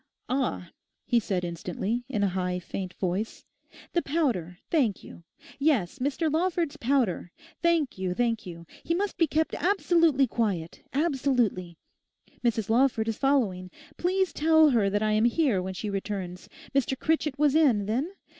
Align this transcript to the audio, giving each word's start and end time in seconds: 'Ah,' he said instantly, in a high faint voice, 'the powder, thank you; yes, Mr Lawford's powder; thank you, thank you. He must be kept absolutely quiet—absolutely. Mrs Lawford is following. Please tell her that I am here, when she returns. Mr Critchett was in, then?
'Ah,' 0.27 0.71
he 1.05 1.19
said 1.19 1.43
instantly, 1.45 2.03
in 2.09 2.23
a 2.23 2.29
high 2.29 2.57
faint 2.57 2.95
voice, 2.95 3.45
'the 3.93 4.01
powder, 4.01 4.57
thank 4.71 5.03
you; 5.03 5.23
yes, 5.59 5.99
Mr 5.99 6.33
Lawford's 6.33 6.75
powder; 6.75 7.31
thank 7.61 7.99
you, 7.99 8.15
thank 8.15 8.43
you. 8.43 8.65
He 8.83 8.95
must 8.95 9.15
be 9.15 9.27
kept 9.27 9.53
absolutely 9.53 10.25
quiet—absolutely. 10.25 11.77
Mrs 12.43 12.67
Lawford 12.67 13.09
is 13.09 13.19
following. 13.19 13.69
Please 13.95 14.33
tell 14.33 14.71
her 14.71 14.89
that 14.89 15.03
I 15.03 15.11
am 15.11 15.25
here, 15.25 15.61
when 15.61 15.75
she 15.75 15.87
returns. 15.91 16.49
Mr 16.73 16.97
Critchett 16.97 17.37
was 17.37 17.53
in, 17.53 17.85
then? 17.85 18.11